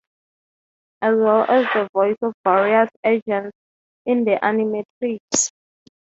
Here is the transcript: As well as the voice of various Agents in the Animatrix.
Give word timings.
As 1.03 1.13
well 1.15 1.45
as 1.47 1.67
the 1.75 1.87
voice 1.93 2.17
of 2.23 2.33
various 2.43 2.89
Agents 3.03 3.55
in 4.07 4.23
the 4.25 4.39
Animatrix. 4.41 5.51